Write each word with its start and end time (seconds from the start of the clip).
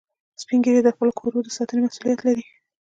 سپین 0.41 0.59
ږیری 0.65 0.81
د 0.83 0.89
خپلو 0.95 1.11
کورو 1.19 1.37
د 1.43 1.49
ساتنې 1.57 1.79
مسئولیت 1.85 2.19
لري 2.27 2.45